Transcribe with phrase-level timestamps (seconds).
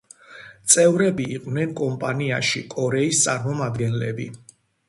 [0.75, 4.31] წევრები იყვნენ კომპანიაში კორეის წარმომადგენლები.